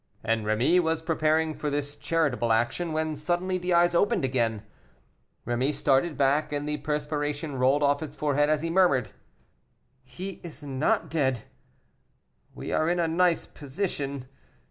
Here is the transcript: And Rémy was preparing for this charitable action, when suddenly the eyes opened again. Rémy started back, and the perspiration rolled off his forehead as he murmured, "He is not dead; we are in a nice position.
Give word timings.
And 0.23 0.47
Rémy 0.47 0.79
was 0.79 1.03
preparing 1.03 1.53
for 1.53 1.69
this 1.69 1.95
charitable 1.95 2.51
action, 2.51 2.91
when 2.91 3.15
suddenly 3.15 3.59
the 3.59 3.75
eyes 3.75 3.93
opened 3.93 4.25
again. 4.25 4.63
Rémy 5.45 5.71
started 5.71 6.17
back, 6.17 6.51
and 6.51 6.67
the 6.67 6.77
perspiration 6.77 7.57
rolled 7.59 7.83
off 7.83 7.99
his 7.99 8.15
forehead 8.15 8.49
as 8.49 8.63
he 8.63 8.71
murmured, 8.71 9.11
"He 10.03 10.39
is 10.41 10.63
not 10.63 11.11
dead; 11.11 11.43
we 12.55 12.71
are 12.71 12.89
in 12.89 12.97
a 12.99 13.07
nice 13.07 13.45
position. 13.45 14.25